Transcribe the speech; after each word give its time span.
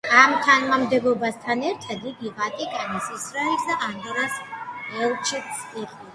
ამ 0.19 0.31
თანამდებობასთან 0.45 1.61
ერთად, 1.73 2.07
იგი 2.13 2.31
ვატიკანის, 2.39 3.11
ისრაელის 3.19 3.69
და 3.69 3.77
ანდორას 3.91 4.43
ელჩიც 5.05 5.65
იყო. 5.87 6.05